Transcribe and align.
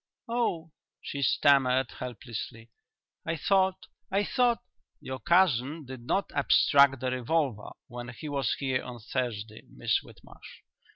"Oh!" 0.27 0.71
she 0.99 1.21
stammered 1.21 1.91
helplessly. 1.99 2.71
"I 3.23 3.35
thought 3.37 3.85
I 4.09 4.23
thought" 4.23 4.63
"Your 4.99 5.19
cousin 5.19 5.85
did 5.85 6.01
not 6.07 6.31
abstract 6.31 7.01
the 7.01 7.11
revolver 7.11 7.69
when 7.87 8.07
he 8.09 8.27
was 8.27 8.55
here 8.55 8.81
on 8.81 8.97
Thursday, 8.99 9.61
Miss 9.69 9.99
Whitmarsh. 10.01 10.61